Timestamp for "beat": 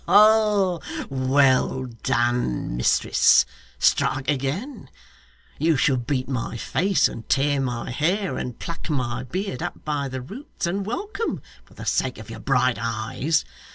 5.97-6.27